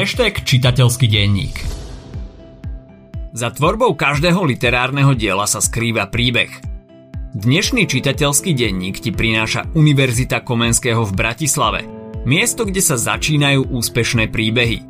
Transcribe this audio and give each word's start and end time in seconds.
hashtag 0.00 0.48
čitateľský 0.48 1.12
denník. 1.12 1.60
Za 3.36 3.52
tvorbou 3.52 3.92
každého 3.92 4.48
literárneho 4.48 5.12
diela 5.12 5.44
sa 5.44 5.60
skrýva 5.60 6.08
príbeh. 6.08 6.48
Dnešný 7.36 7.84
čitateľský 7.84 8.56
denník 8.56 8.96
ti 8.96 9.12
prináša 9.12 9.68
Univerzita 9.76 10.40
Komenského 10.40 11.04
v 11.04 11.12
Bratislave. 11.12 11.84
Miesto, 12.24 12.64
kde 12.64 12.80
sa 12.80 12.96
začínajú 12.96 13.68
úspešné 13.68 14.32
príbehy– 14.32 14.80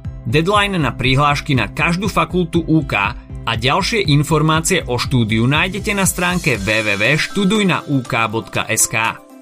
Deadline 0.27 0.77
na 0.77 0.91
prihlášky 0.93 1.55
na 1.57 1.65
každú 1.71 2.05
fakultu 2.05 2.61
UK 2.61 2.93
a 3.41 3.57
ďalšie 3.57 4.05
informácie 4.13 4.85
o 4.85 5.01
štúdiu 5.01 5.49
nájdete 5.49 5.97
na 5.97 6.05
stránke 6.05 6.61
www.študujnauk.sk 6.61 8.95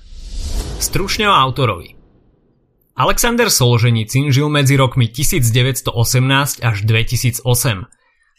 Stručne 0.83 1.31
o 1.31 1.35
autorovi. 1.39 1.95
Alexander 2.99 3.47
Solženicin 3.47 4.27
žil 4.35 4.51
medzi 4.51 4.75
rokmi 4.75 5.07
1918 5.07 5.87
až 6.59 6.77
2008. 6.83 7.47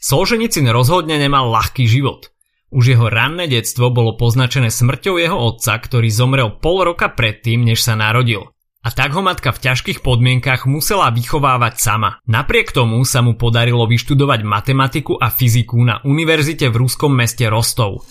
Solženicin 0.05 0.69
rozhodne 0.69 1.17
nemal 1.17 1.49
ľahký 1.49 1.89
život. 1.89 2.29
Už 2.69 2.93
jeho 2.93 3.09
ranné 3.09 3.49
detstvo 3.49 3.89
bolo 3.89 4.21
poznačené 4.21 4.69
smrťou 4.69 5.17
jeho 5.17 5.49
otca, 5.49 5.81
ktorý 5.81 6.13
zomrel 6.13 6.61
pol 6.61 6.85
roka 6.85 7.09
predtým, 7.09 7.65
než 7.65 7.81
sa 7.81 7.97
narodil. 7.97 8.53
A 8.79 8.95
tak 8.95 9.11
ho 9.11 9.27
matka 9.27 9.51
v 9.51 9.59
ťažkých 9.59 10.07
podmienkach 10.07 10.71
musela 10.71 11.11
vychovávať 11.11 11.83
sama. 11.83 12.23
Napriek 12.31 12.71
tomu 12.71 13.03
sa 13.03 13.27
mu 13.27 13.35
podarilo 13.35 13.91
vyštudovať 13.91 14.47
matematiku 14.47 15.19
a 15.19 15.35
fyziku 15.35 15.83
na 15.83 15.99
univerzite 16.07 16.71
v 16.71 16.87
ruskom 16.87 17.11
meste 17.11 17.51
Rostov. 17.51 18.07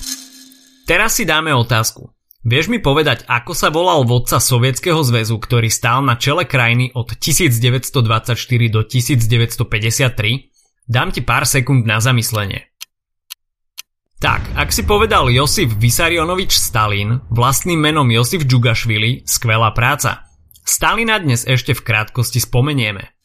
Teraz 0.83 1.15
si 1.15 1.23
dáme 1.23 1.55
otázku. 1.55 2.17
Vieš 2.47 2.71
mi 2.71 2.79
povedať, 2.79 3.27
ako 3.27 3.51
sa 3.51 3.67
volal 3.67 4.07
vodca 4.07 4.39
Sovietskeho 4.39 5.03
zväzu, 5.03 5.35
ktorý 5.35 5.67
stál 5.67 5.99
na 6.03 6.15
čele 6.15 6.47
krajiny 6.47 6.95
od 6.95 7.11
1924 7.15 8.39
do 8.71 8.81
1953? 8.87 10.87
Dám 10.87 11.11
ti 11.11 11.21
pár 11.23 11.43
sekúnd 11.43 11.83
na 11.83 11.99
zamyslenie. 11.99 12.71
Tak, 14.17 14.41
ak 14.55 14.71
si 14.71 14.87
povedal 14.87 15.29
Josif 15.29 15.75
Vysarionovič 15.75 16.55
Stalin, 16.55 17.19
vlastným 17.29 17.77
menom 17.77 18.07
Josif 18.09 18.47
Džugašvili, 18.47 19.27
skvelá 19.27 19.75
práca. 19.75 20.26
Stalina 20.67 21.15
dnes 21.15 21.47
ešte 21.47 21.71
v 21.71 21.79
krátkosti 21.79 22.43
spomenieme. 22.43 23.15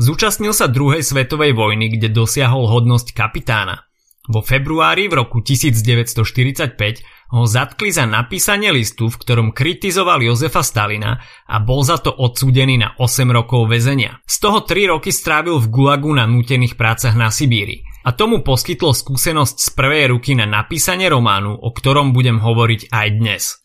Zúčastnil 0.00 0.56
sa 0.56 0.72
druhej 0.72 1.04
svetovej 1.04 1.52
vojny, 1.52 1.92
kde 1.92 2.08
dosiahol 2.08 2.64
hodnosť 2.64 3.12
kapitána. 3.12 3.84
Vo 4.24 4.40
februári 4.40 5.12
v 5.12 5.20
roku 5.20 5.44
1945 5.44 7.36
ho 7.36 7.44
zatkli 7.44 7.92
za 7.92 8.08
napísanie 8.08 8.72
listu, 8.72 9.12
v 9.12 9.20
ktorom 9.20 9.48
kritizoval 9.52 10.24
Jozefa 10.24 10.64
Stalina 10.64 11.20
a 11.44 11.60
bol 11.60 11.84
za 11.84 12.00
to 12.00 12.08
odsúdený 12.08 12.80
na 12.80 12.96
8 12.96 13.28
rokov 13.28 13.68
väzenia. 13.68 14.24
Z 14.24 14.40
toho 14.40 14.64
3 14.64 14.96
roky 14.96 15.12
strávil 15.12 15.60
v 15.60 15.68
Gulagu 15.68 16.08
na 16.16 16.24
nútených 16.24 16.80
prácach 16.80 17.12
na 17.20 17.28
Sibíri. 17.28 17.84
A 18.08 18.16
tomu 18.16 18.40
poskytlo 18.40 18.96
skúsenosť 18.96 19.60
z 19.60 19.68
prvej 19.76 20.16
ruky 20.16 20.32
na 20.32 20.48
napísanie 20.48 21.04
románu, 21.12 21.52
o 21.52 21.68
ktorom 21.68 22.16
budem 22.16 22.40
hovoriť 22.40 22.88
aj 22.88 23.08
dnes. 23.12 23.60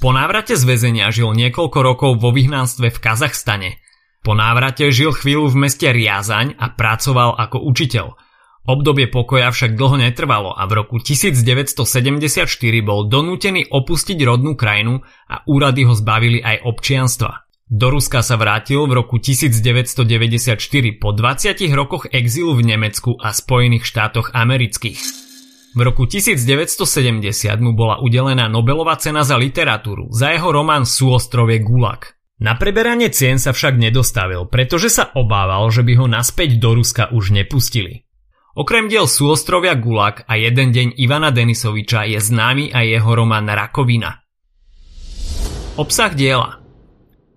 Po 0.00 0.16
návrate 0.16 0.56
z 0.56 0.64
väzenia 0.64 1.12
žil 1.12 1.36
niekoľko 1.36 1.78
rokov 1.84 2.10
vo 2.24 2.32
vyhnanstve 2.32 2.88
v 2.88 2.98
Kazachstane. 3.04 3.84
Po 4.24 4.32
návrate 4.32 4.88
žil 4.88 5.12
chvíľu 5.12 5.52
v 5.52 5.68
meste 5.68 5.92
Riazaň 5.92 6.56
a 6.56 6.72
pracoval 6.72 7.36
ako 7.36 7.60
učiteľ. 7.68 8.16
Obdobie 8.64 9.12
pokoja 9.12 9.52
však 9.52 9.76
dlho 9.76 10.00
netrvalo 10.00 10.56
a 10.56 10.64
v 10.64 10.72
roku 10.80 10.96
1974 10.96 12.48
bol 12.80 13.12
donútený 13.12 13.68
opustiť 13.68 14.16
rodnú 14.24 14.56
krajinu 14.56 15.04
a 15.28 15.44
úrady 15.44 15.84
ho 15.84 15.92
zbavili 15.92 16.40
aj 16.40 16.64
občianstva. 16.64 17.44
Do 17.68 17.92
Ruska 17.92 18.24
sa 18.24 18.40
vrátil 18.40 18.80
v 18.88 19.04
roku 19.04 19.20
1994 19.20 20.56
po 20.96 21.12
20 21.12 21.60
rokoch 21.76 22.08
exilu 22.08 22.56
v 22.56 22.72
Nemecku 22.72 23.20
a 23.20 23.36
Spojených 23.36 23.84
štátoch 23.84 24.32
amerických. 24.32 25.29
V 25.70 25.86
roku 25.86 26.02
1970 26.02 27.22
mu 27.62 27.78
bola 27.78 28.02
udelená 28.02 28.50
Nobelová 28.50 28.98
cena 28.98 29.22
za 29.22 29.38
literatúru 29.38 30.10
za 30.10 30.34
jeho 30.34 30.50
román 30.50 30.82
Súostrovie 30.82 31.62
Gulag. 31.62 32.18
Na 32.42 32.58
preberanie 32.58 33.06
cien 33.14 33.38
sa 33.38 33.54
však 33.54 33.78
nedostavil, 33.78 34.50
pretože 34.50 34.90
sa 34.90 35.14
obával, 35.14 35.70
že 35.70 35.86
by 35.86 35.92
ho 35.94 36.06
naspäť 36.10 36.58
do 36.58 36.74
Ruska 36.74 37.14
už 37.14 37.30
nepustili. 37.30 38.02
Okrem 38.58 38.90
diel 38.90 39.06
Súostrovia 39.06 39.78
Gulag 39.78 40.26
a 40.26 40.34
Jeden 40.34 40.74
deň 40.74 40.98
Ivana 40.98 41.30
Denisoviča 41.30 42.02
je 42.10 42.18
známy 42.18 42.74
aj 42.74 42.84
jeho 42.90 43.10
román 43.14 43.46
Rakovina. 43.46 44.26
Obsah 45.78 46.10
diela 46.18 46.58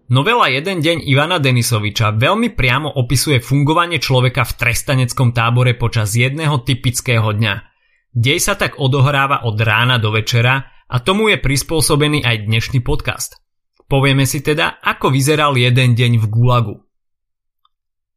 Novela 0.09 0.49
Jeden 0.49 0.81
deň 0.81 1.05
Ivana 1.05 1.37
Denisoviča 1.37 2.17
veľmi 2.17 2.49
priamo 2.57 2.97
opisuje 2.97 3.37
fungovanie 3.45 4.01
človeka 4.01 4.41
v 4.41 4.57
trestaneckom 4.57 5.37
tábore 5.37 5.77
počas 5.77 6.17
jedného 6.17 6.65
typického 6.65 7.29
dňa– 7.29 7.55
Dej 8.13 8.45
sa 8.45 8.53
tak 8.53 8.77
odohráva 8.77 9.41
od 9.49 9.57
rána 9.57 9.97
do 9.97 10.13
večera 10.13 10.61
a 10.85 11.01
tomu 11.01 11.33
je 11.33 11.41
prispôsobený 11.41 12.21
aj 12.21 12.45
dnešný 12.45 12.85
podcast. 12.85 13.41
Povieme 13.89 14.29
si 14.29 14.45
teda, 14.45 14.77
ako 14.85 15.09
vyzeral 15.09 15.57
jeden 15.57 15.97
deň 15.97 16.21
v 16.21 16.25
Gulagu. 16.29 16.77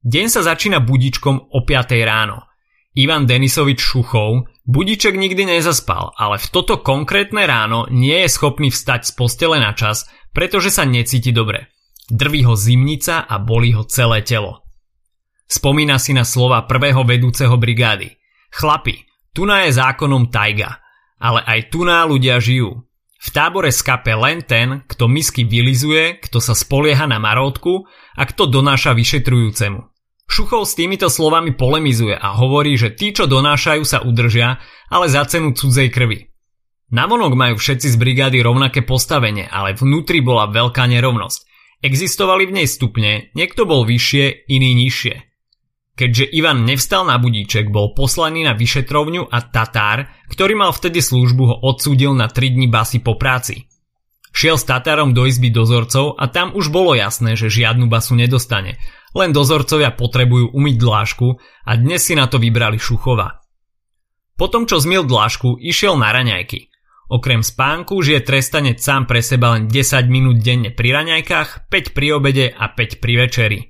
Deň 0.04 0.26
sa 0.28 0.44
začína 0.44 0.84
budičkom 0.84 1.48
o 1.48 1.58
5 1.64 1.96
ráno. 2.04 2.44
Ivan 2.92 3.24
Denisovič 3.24 3.80
Šuchov 3.80 4.52
budiček 4.68 5.16
nikdy 5.16 5.48
nezaspal, 5.48 6.12
ale 6.12 6.36
v 6.44 6.46
toto 6.52 6.84
konkrétne 6.84 7.48
ráno 7.48 7.88
nie 7.88 8.20
je 8.24 8.28
schopný 8.28 8.68
vstať 8.68 9.08
z 9.08 9.12
postele 9.16 9.56
na 9.56 9.72
čas, 9.72 10.04
pretože 10.36 10.68
sa 10.68 10.84
necíti 10.84 11.32
dobre. 11.32 11.72
Drví 12.12 12.44
ho 12.44 12.52
zimnica 12.52 13.24
a 13.24 13.40
bolí 13.40 13.72
ho 13.72 13.88
celé 13.88 14.20
telo. 14.20 14.60
Spomína 15.48 15.96
si 15.96 16.12
na 16.12 16.28
slova 16.28 16.68
prvého 16.68 17.00
vedúceho 17.00 17.56
brigády. 17.56 18.12
Chlapi, 18.52 19.16
Tuná 19.36 19.69
je 19.69 19.76
zákonom 19.76 20.32
tajga, 20.32 20.80
ale 21.20 21.44
aj 21.44 21.69
tuná 21.69 22.08
ľudia 22.08 22.41
žijú. 22.41 22.88
V 23.20 23.28
tábore 23.36 23.69
skape 23.69 24.16
len 24.16 24.41
ten, 24.41 24.80
kto 24.88 25.12
misky 25.12 25.44
vylizuje, 25.44 26.16
kto 26.24 26.41
sa 26.41 26.56
spolieha 26.56 27.04
na 27.04 27.20
marótku 27.20 27.84
a 28.16 28.22
kto 28.24 28.48
donáša 28.48 28.97
vyšetrujúcemu. 28.97 29.92
Šuchov 30.24 30.64
s 30.64 30.72
týmito 30.72 31.12
slovami 31.12 31.52
polemizuje 31.52 32.16
a 32.16 32.32
hovorí, 32.32 32.80
že 32.80 32.97
tí, 32.97 33.12
čo 33.12 33.28
donášajú, 33.28 33.84
sa 33.84 34.00
udržia, 34.00 34.56
ale 34.88 35.12
za 35.12 35.28
cenu 35.28 35.53
cudzej 35.53 35.92
krvi. 35.92 36.32
Navonok 36.97 37.36
majú 37.36 37.60
všetci 37.60 37.92
z 37.92 37.97
brigády 38.00 38.41
rovnaké 38.41 38.88
postavenie, 38.88 39.44
ale 39.53 39.76
vnútri 39.76 40.24
bola 40.24 40.48
veľká 40.48 40.88
nerovnosť. 40.88 41.41
Existovali 41.84 42.48
v 42.48 42.62
nej 42.62 42.68
stupne, 42.71 43.28
niekto 43.36 43.68
bol 43.68 43.84
vyššie, 43.84 44.48
iný 44.48 44.72
nižšie. 44.86 45.35
Keďže 45.97 46.28
Ivan 46.37 46.69
nevstal 46.69 47.09
na 47.09 47.16
budíček, 47.16 47.72
bol 47.72 47.97
poslaný 47.97 48.45
na 48.45 48.53
vyšetrovňu 48.53 49.33
a 49.33 49.39
Tatár, 49.41 50.13
ktorý 50.28 50.53
mal 50.53 50.77
vtedy 50.77 51.01
službu, 51.01 51.43
ho 51.48 51.57
odsúdil 51.65 52.13
na 52.13 52.28
3 52.28 52.53
dní 52.53 52.69
basy 52.69 53.01
po 53.01 53.16
práci. 53.16 53.65
Šiel 54.37 54.60
s 54.60 54.69
Tatárom 54.69 55.16
do 55.16 55.25
izby 55.25 55.48
dozorcov 55.48 56.21
a 56.21 56.28
tam 56.28 56.53
už 56.53 56.69
bolo 56.69 56.93
jasné, 56.93 57.41
že 57.41 57.48
žiadnu 57.48 57.89
basu 57.89 58.13
nedostane. 58.13 58.77
Len 59.16 59.33
dozorcovia 59.33 59.97
potrebujú 59.97 60.53
umyť 60.53 60.77
dlášku 60.77 61.27
a 61.65 61.72
dnes 61.81 62.04
si 62.04 62.13
na 62.13 62.28
to 62.28 62.37
vybrali 62.37 62.77
Šuchova. 62.77 63.41
Potom 64.37 64.69
čo 64.69 64.77
zmil 64.77 65.09
dlášku, 65.09 65.57
išiel 65.57 65.97
na 65.97 66.13
raňajky. 66.13 66.69
Okrem 67.09 67.41
spánku 67.41 67.97
žije 68.04 68.21
trestanec 68.21 68.77
sám 68.77 69.09
pre 69.09 69.25
seba 69.25 69.57
len 69.57 69.72
10 69.72 70.13
minút 70.13 70.45
denne 70.45 70.69
pri 70.69 70.93
raňajkách, 70.93 71.72
5 71.72 71.97
pri 71.97 72.07
obede 72.13 72.53
a 72.53 72.69
5 72.69 73.01
pri 73.01 73.15
večeri. 73.16 73.60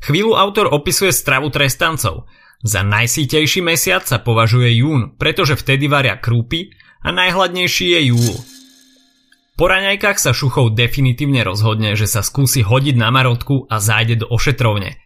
Chvíľu 0.00 0.32
autor 0.32 0.72
opisuje 0.72 1.12
stravu 1.12 1.52
trestancov. 1.52 2.24
Za 2.60 2.84
najsítejší 2.84 3.64
mesiac 3.64 4.04
sa 4.04 4.20
považuje 4.20 4.80
jún, 4.80 5.16
pretože 5.16 5.56
vtedy 5.56 5.88
varia 5.88 6.16
krúpy 6.16 6.72
a 7.00 7.08
najhladnejší 7.12 7.96
je 7.96 8.00
júl. 8.12 8.36
Po 9.60 9.68
raňajkách 9.68 10.16
sa 10.16 10.32
Šuchov 10.32 10.72
definitívne 10.72 11.44
rozhodne, 11.44 11.92
že 11.92 12.08
sa 12.08 12.24
skúsi 12.24 12.64
hodiť 12.64 12.96
na 12.96 13.12
marotku 13.12 13.68
a 13.68 13.76
zájde 13.76 14.24
do 14.24 14.26
ošetrovne. 14.32 14.96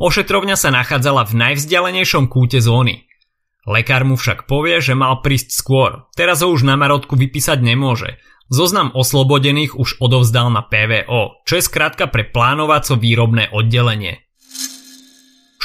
Ošetrovňa 0.00 0.56
sa 0.56 0.72
nachádzala 0.72 1.28
v 1.28 1.36
najvzdialenejšom 1.36 2.32
kúte 2.32 2.64
zóny. 2.64 3.04
Lekár 3.68 4.08
mu 4.08 4.16
však 4.16 4.48
povie, 4.48 4.80
že 4.80 4.96
mal 4.96 5.20
prísť 5.20 5.52
skôr, 5.52 6.08
teraz 6.16 6.40
ho 6.40 6.48
už 6.48 6.64
na 6.64 6.80
marotku 6.80 7.12
vypísať 7.12 7.60
nemôže. 7.60 8.16
Zoznam 8.48 8.88
oslobodených 8.96 9.76
už 9.76 10.00
odovzdal 10.00 10.48
na 10.48 10.64
PVO, 10.64 11.44
čo 11.44 11.60
je 11.60 11.62
skrátka 11.62 12.08
pre 12.08 12.24
plánovaco-výrobné 12.24 13.52
oddelenie. 13.52 14.29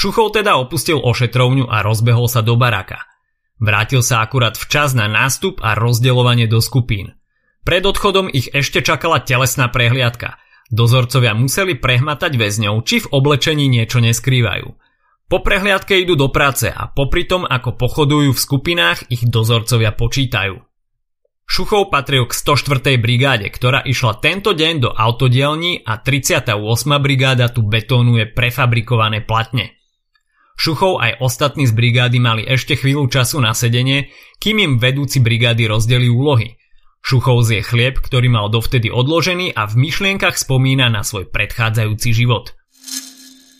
Šuchov 0.05 0.37
teda 0.37 0.61
opustil 0.61 1.01
ošetrovňu 1.01 1.65
a 1.65 1.81
rozbehol 1.81 2.29
sa 2.29 2.45
do 2.45 2.53
baraka. 2.53 3.09
Vrátil 3.57 4.05
sa 4.05 4.21
akurát 4.21 4.53
včas 4.53 4.93
na 4.93 5.09
nástup 5.09 5.57
a 5.65 5.73
rozdeľovanie 5.73 6.45
do 6.45 6.61
skupín. 6.61 7.17
Pred 7.65 7.89
odchodom 7.89 8.29
ich 8.29 8.53
ešte 8.53 8.85
čakala 8.85 9.25
telesná 9.25 9.65
prehliadka. 9.65 10.37
Dozorcovia 10.69 11.33
museli 11.33 11.73
prehmatať 11.73 12.37
väzňov, 12.37 12.85
či 12.85 13.01
v 13.01 13.17
oblečení 13.17 13.65
niečo 13.65 13.97
neskrývajú. 13.97 14.77
Po 15.25 15.41
prehliadke 15.41 15.97
idú 15.97 16.13
do 16.13 16.29
práce 16.29 16.69
a 16.69 16.85
popri 16.85 17.25
tom, 17.25 17.41
ako 17.41 17.73
pochodujú 17.73 18.29
v 18.29 18.37
skupinách, 18.37 19.09
ich 19.09 19.25
dozorcovia 19.25 19.89
počítajú. 19.89 20.61
Šuchov 21.49 21.89
patril 21.89 22.29
k 22.29 22.33
104. 22.37 23.01
brigáde, 23.01 23.49
ktorá 23.49 23.81
išla 23.81 24.21
tento 24.21 24.53
deň 24.53 24.73
do 24.85 24.93
autodielní 24.93 25.81
a 25.81 25.97
38. 25.97 26.61
brigáda 27.01 27.49
tu 27.49 27.65
betónuje 27.65 28.29
prefabrikované 28.29 29.25
platne. 29.25 29.74
Šuchov 30.55 31.03
aj 31.03 31.19
ostatní 31.19 31.67
z 31.67 31.75
brigády 31.75 32.17
mali 32.23 32.47
ešte 32.47 32.79
chvíľu 32.79 33.11
času 33.11 33.43
na 33.43 33.51
sedenie, 33.51 34.11
kým 34.39 34.59
im 34.63 34.73
vedúci 34.79 35.19
brigády 35.19 35.67
rozdeli 35.67 36.07
úlohy. 36.07 36.55
Šuchov 37.05 37.45
zje 37.45 37.61
chlieb, 37.61 38.01
ktorý 38.01 38.31
mal 38.33 38.49
dovtedy 38.49 38.89
odložený 38.89 39.53
a 39.53 39.69
v 39.69 39.77
myšlienkach 39.77 40.39
spomína 40.39 40.89
na 40.89 41.05
svoj 41.05 41.29
predchádzajúci 41.29 42.09
život. 42.17 42.57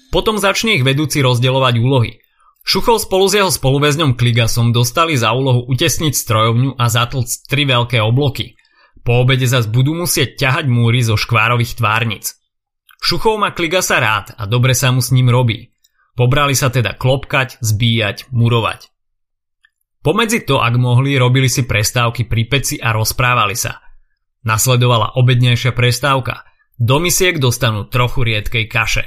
Potom 0.09 0.39
začne 0.39 0.79
ich 0.79 0.87
vedúci 0.87 1.21
rozdeľovať 1.21 1.75
úlohy. 1.77 2.23
Šuchov 2.65 3.05
spolu 3.05 3.29
s 3.29 3.37
jeho 3.37 3.51
spoluväzňom 3.53 4.17
Kligasom 4.17 4.73
dostali 4.73 5.13
za 5.13 5.35
úlohu 5.37 5.67
utesniť 5.69 6.17
strojovňu 6.17 6.79
a 6.79 6.85
zatlcť 6.89 7.35
tri 7.45 7.69
veľké 7.69 8.01
obloky. 8.01 8.57
Po 9.05 9.21
obede 9.21 9.45
zas 9.45 9.69
budú 9.69 9.93
musieť 9.93 10.41
ťahať 10.41 10.65
múry 10.65 11.05
zo 11.05 11.13
škvárových 11.13 11.77
tvárnic. 11.77 12.33
Šuchov 12.97 13.37
má 13.37 13.53
Kligasa 13.53 14.01
rád 14.01 14.33
a 14.33 14.49
dobre 14.49 14.73
sa 14.73 14.89
mu 14.89 14.97
s 14.97 15.13
ním 15.13 15.29
robí. 15.29 15.74
Pobrali 16.15 16.55
sa 16.55 16.71
teda 16.71 16.95
klopkať, 16.95 17.59
zbíjať, 17.59 18.31
murovať. 18.31 18.87
Pomedzi 19.99 20.47
to, 20.47 20.63
ak 20.63 20.79
mohli, 20.79 21.19
robili 21.19 21.51
si 21.51 21.67
prestávky 21.67 22.23
pri 22.29 22.43
peci 22.47 22.75
a 22.79 22.95
rozprávali 22.95 23.57
sa. 23.57 23.83
Nasledovala 24.45 25.19
obednejšia 25.19 25.75
prestávka. 25.75 26.47
Do 26.79 27.01
misiek 27.03 27.35
dostanú 27.41 27.89
trochu 27.89 28.23
riedkej 28.23 28.65
kaše. 28.69 29.05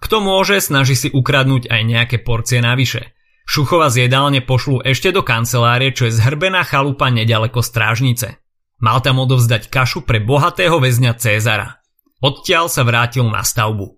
Kto 0.00 0.24
môže, 0.24 0.58
snaží 0.58 0.96
si 0.96 1.08
ukradnúť 1.12 1.68
aj 1.70 1.82
nejaké 1.84 2.16
porcie 2.24 2.58
navyše. 2.58 3.16
Šuchova 3.46 3.92
z 3.92 4.10
jedálne 4.10 4.42
pošlú 4.42 4.82
ešte 4.82 5.14
do 5.14 5.22
kancelárie, 5.22 5.94
čo 5.94 6.10
je 6.10 6.16
zhrbená 6.18 6.66
chalupa 6.66 7.12
nedaleko 7.12 7.62
strážnice. 7.62 8.42
Mal 8.82 8.98
tam 9.00 9.22
odovzdať 9.22 9.72
kašu 9.72 10.02
pre 10.02 10.20
bohatého 10.20 10.76
väzňa 10.82 11.16
Cézara. 11.16 11.80
Odtiaľ 12.20 12.68
sa 12.68 12.82
vrátil 12.82 13.24
na 13.28 13.40
stavbu. 13.40 13.95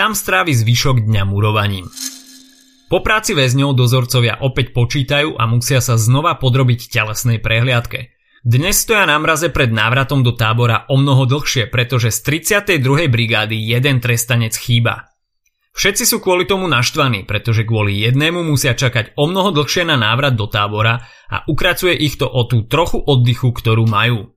Tam 0.00 0.16
strávi 0.16 0.56
zvyšok 0.56 1.04
dňa 1.04 1.28
murovaním. 1.28 1.84
Po 2.88 3.04
práci 3.04 3.36
väzňov 3.36 3.76
dozorcovia 3.76 4.40
opäť 4.40 4.72
počítajú 4.72 5.36
a 5.36 5.44
musia 5.44 5.84
sa 5.84 6.00
znova 6.00 6.40
podrobiť 6.40 6.88
telesnej 6.88 7.36
prehliadke. 7.36 8.08
Dnes 8.40 8.80
stoja 8.80 9.04
na 9.04 9.20
mraze 9.20 9.52
pred 9.52 9.68
návratom 9.68 10.24
do 10.24 10.32
tábora 10.32 10.88
o 10.88 10.96
mnoho 10.96 11.28
dlhšie, 11.28 11.68
pretože 11.68 12.16
z 12.16 12.48
32. 12.48 13.12
brigády 13.12 13.60
jeden 13.60 14.00
trestanec 14.00 14.56
chýba. 14.56 15.12
Všetci 15.76 16.08
sú 16.08 16.24
kvôli 16.24 16.48
tomu 16.48 16.64
naštvaní, 16.64 17.28
pretože 17.28 17.68
kvôli 17.68 18.00
jednému 18.00 18.40
musia 18.40 18.72
čakať 18.72 19.20
o 19.20 19.28
mnoho 19.28 19.52
dlhšie 19.52 19.84
na 19.84 20.00
návrat 20.00 20.32
do 20.32 20.48
tábora 20.48 21.04
a 21.28 21.44
ukracuje 21.44 21.92
ich 21.92 22.16
to 22.16 22.24
o 22.24 22.48
tú 22.48 22.64
trochu 22.64 22.96
oddychu, 23.04 23.52
ktorú 23.52 23.84
majú. 23.84 24.32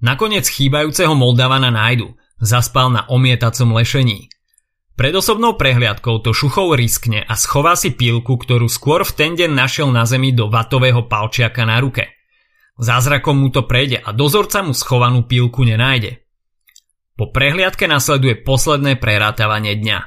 Nakoniec 0.00 0.48
chýbajúceho 0.48 1.12
Moldavana 1.12 1.68
nájdu, 1.68 2.16
zaspal 2.40 2.88
na 2.88 3.04
omietacom 3.12 3.76
lešení. 3.76 4.32
Pred 4.96 5.12
osobnou 5.12 5.60
prehliadkou 5.60 6.24
to 6.24 6.32
Šuchov 6.32 6.72
riskne 6.72 7.20
a 7.20 7.36
schová 7.36 7.76
si 7.76 7.92
pílku, 7.92 8.40
ktorú 8.40 8.64
skôr 8.64 9.04
v 9.04 9.12
ten 9.12 9.36
deň 9.36 9.52
našiel 9.52 9.92
na 9.92 10.08
zemi 10.08 10.32
do 10.32 10.48
vatového 10.48 11.04
palčiaka 11.04 11.68
na 11.68 11.76
ruke. 11.84 12.16
Zázrakom 12.80 13.36
mu 13.36 13.52
to 13.52 13.68
prejde 13.68 14.00
a 14.00 14.16
dozorca 14.16 14.64
mu 14.64 14.72
schovanú 14.72 15.28
pílku 15.28 15.68
nenájde. 15.68 16.24
Po 17.12 17.28
prehliadke 17.28 17.84
nasleduje 17.84 18.40
posledné 18.40 18.96
prerátavanie 18.96 19.76
dňa. 19.76 19.98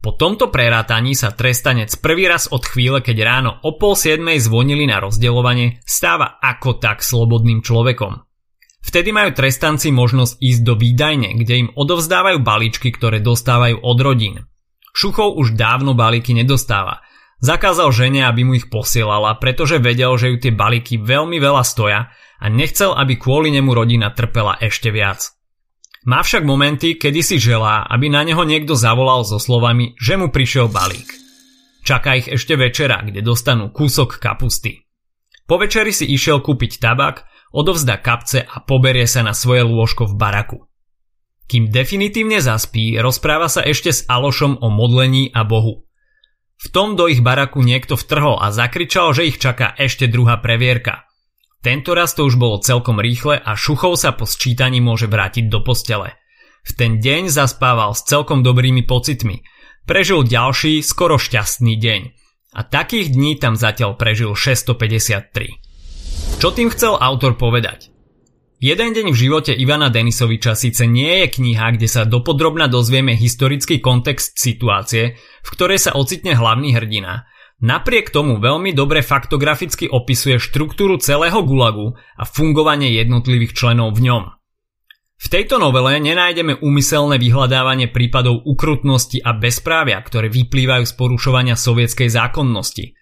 Po 0.00 0.16
tomto 0.16 0.48
prerátaní 0.48 1.12
sa 1.12 1.36
trestanec 1.36 1.92
prvý 2.00 2.24
raz 2.24 2.48
od 2.48 2.64
chvíle, 2.64 3.04
keď 3.04 3.16
ráno 3.20 3.60
o 3.60 3.76
pol 3.76 3.92
siedmej 3.92 4.40
zvonili 4.40 4.88
na 4.88 5.04
rozdeľovanie, 5.04 5.84
stáva 5.84 6.40
ako 6.40 6.80
tak 6.80 7.04
slobodným 7.04 7.60
človekom. 7.60 8.29
Vtedy 8.80 9.12
majú 9.12 9.36
trestanci 9.36 9.92
možnosť 9.92 10.40
ísť 10.40 10.60
do 10.64 10.74
výdajne, 10.74 11.36
kde 11.36 11.54
im 11.66 11.68
odovzdávajú 11.76 12.40
balíčky, 12.40 12.88
ktoré 12.90 13.20
dostávajú 13.20 13.80
od 13.84 13.98
rodín. 14.00 14.36
Šuchov 14.96 15.36
už 15.38 15.54
dávno 15.54 15.92
balíky 15.94 16.34
nedostáva. 16.34 17.04
Zakázal 17.40 17.88
žene, 17.92 18.26
aby 18.28 18.44
mu 18.44 18.52
ich 18.56 18.68
posielala, 18.68 19.36
pretože 19.40 19.80
vedel, 19.80 20.12
že 20.20 20.28
ju 20.32 20.36
tie 20.36 20.52
balíky 20.52 21.00
veľmi 21.00 21.40
veľa 21.40 21.62
stoja 21.64 22.12
a 22.40 22.46
nechcel, 22.48 22.92
aby 22.92 23.16
kvôli 23.16 23.52
nemu 23.52 23.70
rodina 23.72 24.12
trpela 24.12 24.60
ešte 24.60 24.92
viac. 24.92 25.32
Má 26.08 26.24
však 26.24 26.48
momenty, 26.48 26.96
kedy 26.96 27.20
si 27.20 27.36
želá, 27.36 27.84
aby 27.84 28.08
na 28.08 28.24
neho 28.24 28.40
niekto 28.44 28.72
zavolal 28.72 29.20
so 29.24 29.36
slovami, 29.36 29.92
že 30.00 30.16
mu 30.16 30.32
prišiel 30.32 30.72
balík. 30.72 31.12
Čaká 31.84 32.16
ich 32.16 32.28
ešte 32.28 32.56
večera, 32.56 33.00
kde 33.04 33.20
dostanú 33.24 33.72
kúsok 33.72 34.20
kapusty. 34.20 34.88
Po 35.44 35.60
večeri 35.60 35.92
si 35.92 36.08
išiel 36.08 36.40
kúpiť 36.44 36.80
tabak 36.80 37.28
odovzdá 37.50 37.98
kapce 37.98 38.42
a 38.42 38.62
poberie 38.62 39.06
sa 39.06 39.22
na 39.26 39.34
svoje 39.34 39.66
lôžko 39.66 40.06
v 40.06 40.14
baraku. 40.18 40.58
Kým 41.50 41.66
definitívne 41.74 42.38
zaspí, 42.38 42.94
rozpráva 43.02 43.50
sa 43.50 43.66
ešte 43.66 43.90
s 43.90 44.06
Alošom 44.06 44.62
o 44.62 44.70
modlení 44.70 45.34
a 45.34 45.42
Bohu. 45.42 45.82
V 46.60 46.66
tom 46.70 46.94
do 46.94 47.10
ich 47.10 47.24
baraku 47.24 47.64
niekto 47.64 47.98
vtrhol 47.98 48.38
a 48.38 48.54
zakričal, 48.54 49.10
že 49.16 49.26
ich 49.26 49.42
čaká 49.42 49.74
ešte 49.74 50.06
druhá 50.06 50.38
previerka. 50.38 51.10
Tento 51.60 51.92
raz 51.92 52.14
to 52.14 52.24
už 52.24 52.38
bolo 52.38 52.62
celkom 52.62 53.02
rýchle 53.02 53.36
a 53.36 53.52
Šuchov 53.58 53.98
sa 53.98 54.14
po 54.14 54.24
sčítaní 54.24 54.80
môže 54.80 55.10
vrátiť 55.10 55.50
do 55.50 55.60
postele. 55.60 56.16
V 56.64 56.72
ten 56.76 57.00
deň 57.00 57.32
zaspával 57.32 57.96
s 57.96 58.04
celkom 58.04 58.44
dobrými 58.44 58.84
pocitmi. 58.84 59.42
Prežil 59.88 60.24
ďalší, 60.24 60.84
skoro 60.84 61.16
šťastný 61.16 61.74
deň. 61.80 62.02
A 62.54 62.60
takých 62.62 63.10
dní 63.10 63.40
tam 63.40 63.56
zatiaľ 63.56 63.96
prežil 63.96 64.36
653. 64.36 65.69
Čo 66.40 66.56
tým 66.56 66.72
chcel 66.72 66.96
autor 66.96 67.36
povedať? 67.36 67.92
Jeden 68.64 68.96
deň 68.96 69.12
v 69.12 69.20
živote 69.28 69.52
Ivana 69.52 69.92
Denisoviča 69.92 70.56
síce 70.56 70.88
nie 70.88 71.20
je 71.20 71.36
kniha, 71.36 71.76
kde 71.76 71.84
sa 71.84 72.08
dopodrobna 72.08 72.64
dozvieme 72.64 73.12
historický 73.12 73.76
kontext 73.76 74.40
situácie, 74.40 75.20
v 75.20 75.48
ktorej 75.52 75.76
sa 75.84 75.92
ocitne 76.00 76.32
hlavný 76.32 76.72
hrdina. 76.72 77.28
Napriek 77.60 78.08
tomu 78.08 78.40
veľmi 78.40 78.72
dobre 78.72 79.04
faktograficky 79.04 79.92
opisuje 79.92 80.40
štruktúru 80.40 80.96
celého 80.96 81.44
gulagu 81.44 82.00
a 82.16 82.24
fungovanie 82.24 82.88
jednotlivých 82.96 83.52
členov 83.52 84.00
v 84.00 84.08
ňom. 84.08 84.24
V 85.20 85.26
tejto 85.28 85.60
novele 85.60 86.00
nenájdeme 86.00 86.56
úmyselné 86.56 87.20
vyhľadávanie 87.20 87.92
prípadov 87.92 88.48
ukrutnosti 88.48 89.20
a 89.20 89.36
bezprávia, 89.36 90.00
ktoré 90.00 90.32
vyplývajú 90.32 90.88
z 90.88 90.92
porušovania 90.96 91.52
sovietskej 91.52 92.08
zákonnosti– 92.08 92.96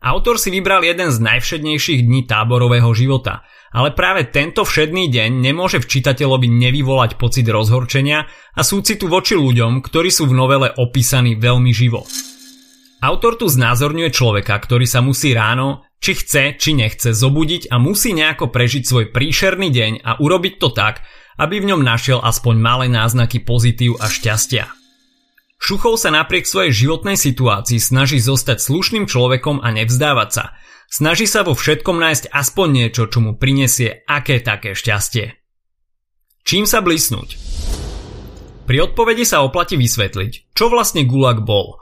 Autor 0.00 0.40
si 0.40 0.48
vybral 0.48 0.80
jeden 0.80 1.12
z 1.12 1.20
najvšednejších 1.20 2.08
dní 2.08 2.24
táborového 2.24 2.88
života, 2.96 3.44
ale 3.68 3.92
práve 3.92 4.32
tento 4.32 4.64
všedný 4.64 5.12
deň 5.12 5.44
nemôže 5.44 5.76
v 5.76 5.92
čitateľovi 5.92 6.48
nevyvolať 6.48 7.20
pocit 7.20 7.44
rozhorčenia 7.44 8.24
a 8.56 8.60
súcitu 8.64 9.12
voči 9.12 9.36
ľuďom, 9.36 9.84
ktorí 9.84 10.08
sú 10.08 10.24
v 10.24 10.32
novele 10.32 10.72
opísaní 10.72 11.36
veľmi 11.36 11.68
živo. 11.76 12.08
Autor 13.04 13.36
tu 13.36 13.52
znázorňuje 13.52 14.08
človeka, 14.08 14.56
ktorý 14.56 14.88
sa 14.88 15.04
musí 15.04 15.36
ráno, 15.36 15.84
či 16.00 16.16
chce, 16.16 16.56
či 16.56 16.72
nechce, 16.72 17.12
zobudiť 17.12 17.68
a 17.68 17.76
musí 17.76 18.16
nejako 18.16 18.48
prežiť 18.48 18.88
svoj 18.88 19.12
príšerný 19.12 19.68
deň 19.68 19.92
a 20.00 20.16
urobiť 20.16 20.56
to 20.56 20.72
tak, 20.72 21.04
aby 21.36 21.60
v 21.60 21.76
ňom 21.76 21.84
našiel 21.84 22.24
aspoň 22.24 22.56
malé 22.56 22.86
náznaky 22.88 23.44
pozitív 23.44 24.00
a 24.00 24.08
šťastia. 24.08 24.79
Šuchov 25.60 26.00
sa 26.00 26.08
napriek 26.08 26.48
svojej 26.48 26.72
životnej 26.72 27.20
situácii 27.20 27.76
snaží 27.76 28.16
zostať 28.16 28.64
slušným 28.64 29.04
človekom 29.04 29.60
a 29.60 29.68
nevzdávať 29.76 30.30
sa. 30.32 30.44
Snaží 30.88 31.28
sa 31.28 31.44
vo 31.44 31.52
všetkom 31.52 32.00
nájsť 32.00 32.32
aspoň 32.32 32.68
niečo, 32.72 33.06
čo 33.12 33.20
mu 33.20 33.36
prinesie 33.36 34.02
aké 34.08 34.40
také 34.40 34.72
šťastie. 34.72 35.36
Čím 36.42 36.64
sa 36.64 36.80
blísnuť? 36.80 37.28
Pri 38.66 38.78
odpovedi 38.82 39.22
sa 39.22 39.44
oplatí 39.44 39.76
vysvetliť, 39.76 40.56
čo 40.56 40.72
vlastne 40.72 41.04
Gulag 41.06 41.44
bol. 41.44 41.78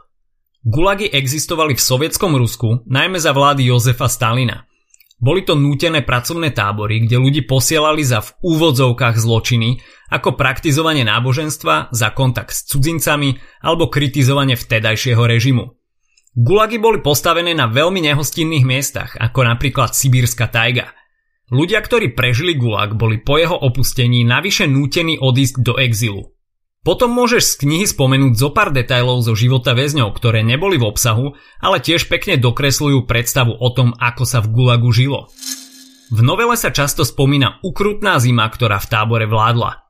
Gulagy 0.66 1.08
existovali 1.08 1.78
v 1.78 1.80
sovietskom 1.80 2.36
Rusku, 2.36 2.84
najmä 2.84 3.16
za 3.16 3.32
vlády 3.32 3.72
Jozefa 3.72 4.10
Stalina. 4.10 4.67
Boli 5.18 5.42
to 5.42 5.58
nútené 5.58 6.06
pracovné 6.06 6.54
tábory, 6.54 7.02
kde 7.02 7.18
ľudí 7.18 7.42
posielali 7.42 8.06
za 8.06 8.22
v 8.22 8.30
úvodzovkách 8.38 9.18
zločiny, 9.18 9.82
ako 10.14 10.38
praktizovanie 10.38 11.02
náboženstva, 11.02 11.90
za 11.90 12.08
kontakt 12.14 12.54
s 12.54 12.70
cudzincami 12.70 13.34
alebo 13.58 13.90
kritizovanie 13.90 14.54
vtedajšieho 14.54 15.18
režimu. 15.26 15.74
Gulagy 16.38 16.78
boli 16.78 17.02
postavené 17.02 17.50
na 17.50 17.66
veľmi 17.66 17.98
nehostinných 17.98 18.62
miestach, 18.62 19.18
ako 19.18 19.42
napríklad 19.42 19.90
Sibírska 19.90 20.46
tajga. 20.46 20.94
Ľudia, 21.50 21.82
ktorí 21.82 22.14
prežili 22.14 22.54
Gulag, 22.54 22.94
boli 22.94 23.18
po 23.18 23.42
jeho 23.42 23.58
opustení 23.58 24.22
navyše 24.22 24.70
nútení 24.70 25.18
odísť 25.18 25.66
do 25.66 25.74
exilu. 25.82 26.37
Potom 26.86 27.10
môžeš 27.10 27.58
z 27.58 27.66
knihy 27.66 27.86
spomenúť 27.90 28.38
zo 28.38 28.48
pár 28.54 28.70
detajlov 28.70 29.26
zo 29.26 29.34
života 29.34 29.74
väzňov, 29.74 30.14
ktoré 30.14 30.46
neboli 30.46 30.78
v 30.78 30.88
obsahu, 30.88 31.34
ale 31.58 31.82
tiež 31.82 32.06
pekne 32.06 32.38
dokresľujú 32.38 33.04
predstavu 33.04 33.50
o 33.50 33.68
tom, 33.74 33.92
ako 33.98 34.22
sa 34.24 34.38
v 34.38 34.54
Gulagu 34.54 34.88
žilo. 34.94 35.28
V 36.08 36.24
novele 36.24 36.56
sa 36.56 36.72
často 36.72 37.04
spomína 37.04 37.60
ukrutná 37.60 38.16
zima, 38.22 38.48
ktorá 38.48 38.80
v 38.80 38.88
tábore 38.88 39.26
vládla. 39.28 39.84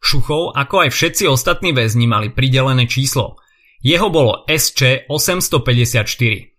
Šuchov, 0.00 0.56
ako 0.56 0.88
aj 0.88 0.90
všetci 0.96 1.28
ostatní 1.28 1.76
väzni, 1.76 2.08
mali 2.08 2.32
pridelené 2.32 2.88
číslo. 2.88 3.36
Jeho 3.84 4.08
bolo 4.08 4.48
SČ 4.48 5.10
854. 5.12 6.50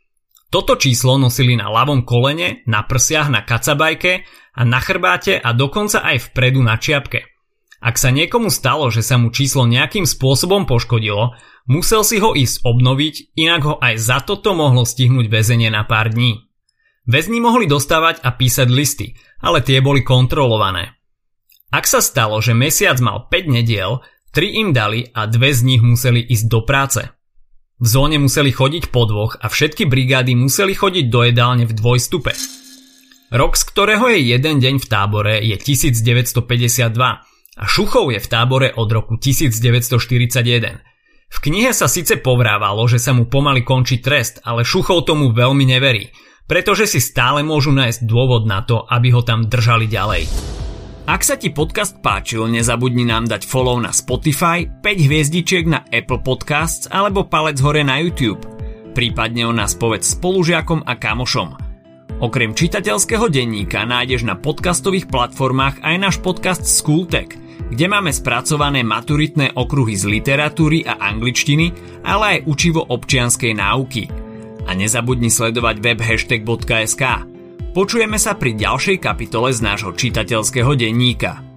Toto 0.52 0.76
číslo 0.76 1.16
nosili 1.16 1.56
na 1.56 1.72
ľavom 1.72 2.04
kolene, 2.04 2.62
na 2.68 2.84
prsiach, 2.84 3.32
na 3.32 3.42
kacabajke 3.48 4.28
a 4.52 4.62
na 4.68 4.84
chrbáte 4.84 5.40
a 5.40 5.56
dokonca 5.56 6.04
aj 6.04 6.30
vpredu 6.30 6.60
na 6.60 6.76
čiapke. 6.76 7.31
Ak 7.82 7.98
sa 7.98 8.14
niekomu 8.14 8.54
stalo, 8.54 8.94
že 8.94 9.02
sa 9.02 9.18
mu 9.18 9.34
číslo 9.34 9.66
nejakým 9.66 10.06
spôsobom 10.06 10.70
poškodilo, 10.70 11.34
musel 11.66 12.06
si 12.06 12.22
ho 12.22 12.38
ísť 12.38 12.62
obnoviť, 12.62 13.34
inak 13.34 13.62
ho 13.66 13.76
aj 13.82 13.98
za 13.98 14.22
toto 14.22 14.54
mohlo 14.54 14.86
stihnúť 14.86 15.26
väzenie 15.26 15.74
na 15.74 15.82
pár 15.90 16.14
dní. 16.14 16.46
Väzni 17.10 17.42
mohli 17.42 17.66
dostávať 17.66 18.22
a 18.22 18.38
písať 18.38 18.70
listy, 18.70 19.18
ale 19.42 19.66
tie 19.66 19.82
boli 19.82 20.06
kontrolované. 20.06 20.94
Ak 21.74 21.90
sa 21.90 22.06
stalo, 22.06 22.38
že 22.38 22.54
mesiac 22.54 23.02
mal 23.02 23.26
5 23.26 23.50
nediel, 23.50 24.06
3 24.38 24.62
im 24.62 24.70
dali 24.78 25.10
a 25.10 25.26
dve 25.26 25.50
z 25.50 25.66
nich 25.66 25.82
museli 25.82 26.22
ísť 26.22 26.46
do 26.46 26.62
práce. 26.62 27.02
V 27.82 27.86
zóne 27.90 28.22
museli 28.22 28.54
chodiť 28.54 28.94
po 28.94 29.10
dvoch 29.10 29.42
a 29.42 29.50
všetky 29.50 29.90
brigády 29.90 30.38
museli 30.38 30.78
chodiť 30.78 31.10
do 31.10 31.26
jedálne 31.26 31.66
v 31.66 31.74
dvojstupe. 31.74 32.30
Rok, 33.34 33.58
z 33.58 33.64
ktorého 33.74 34.06
je 34.14 34.38
jeden 34.38 34.62
deň 34.62 34.76
v 34.78 34.86
tábore, 34.86 35.42
je 35.42 35.58
1952 35.58 37.31
a 37.62 37.70
Šuchov 37.70 38.10
je 38.10 38.18
v 38.18 38.28
tábore 38.28 38.74
od 38.74 38.90
roku 38.90 39.22
1941. 39.22 40.82
V 41.32 41.38
knihe 41.40 41.72
sa 41.72 41.86
síce 41.86 42.18
povrávalo, 42.18 42.90
že 42.90 42.98
sa 42.98 43.14
mu 43.14 43.30
pomaly 43.30 43.62
končí 43.62 44.02
trest, 44.02 44.42
ale 44.42 44.66
Šuchov 44.66 45.06
tomu 45.06 45.30
veľmi 45.30 45.70
neverí, 45.70 46.10
pretože 46.50 46.90
si 46.90 47.00
stále 47.00 47.46
môžu 47.46 47.70
nájsť 47.72 48.04
dôvod 48.04 48.50
na 48.50 48.66
to, 48.66 48.84
aby 48.90 49.14
ho 49.14 49.22
tam 49.22 49.46
držali 49.46 49.86
ďalej. 49.86 50.26
Ak 51.06 51.22
sa 51.26 51.38
ti 51.38 51.50
podcast 51.54 51.98
páčil, 52.02 52.46
nezabudni 52.50 53.06
nám 53.06 53.30
dať 53.30 53.46
follow 53.46 53.78
na 53.78 53.94
Spotify, 53.94 54.66
5 54.66 55.08
hviezdičiek 55.08 55.66
na 55.66 55.86
Apple 55.90 56.22
Podcasts 56.22 56.90
alebo 56.90 57.26
palec 57.26 57.58
hore 57.62 57.82
na 57.82 57.98
YouTube. 58.02 58.42
Prípadne 58.92 59.48
o 59.48 59.54
nás 59.56 59.74
povedz 59.78 60.14
spolužiakom 60.14 60.86
a 60.86 60.94
kamošom. 61.00 61.58
Okrem 62.22 62.54
čitateľského 62.54 63.34
denníka 63.34 63.82
nájdeš 63.82 64.30
na 64.30 64.38
podcastových 64.38 65.10
platformách 65.10 65.82
aj 65.82 65.96
náš 65.98 66.16
podcast 66.22 66.62
Schooltech, 66.70 67.41
kde 67.72 67.86
máme 67.88 68.12
spracované 68.12 68.84
maturitné 68.84 69.56
okruhy 69.56 69.96
z 69.96 70.12
literatúry 70.12 70.84
a 70.84 71.00
angličtiny, 71.00 71.72
ale 72.04 72.38
aj 72.38 72.40
učivo 72.52 72.84
občianskej 72.84 73.56
náuky. 73.56 74.12
A 74.68 74.76
nezabudni 74.76 75.32
sledovať 75.32 75.76
web 75.80 76.00
hashtag.sk. 76.04 77.04
Počujeme 77.72 78.20
sa 78.20 78.36
pri 78.36 78.60
ďalšej 78.60 78.98
kapitole 79.00 79.56
z 79.56 79.64
nášho 79.64 79.96
čitateľského 79.96 80.76
denníka. 80.76 81.51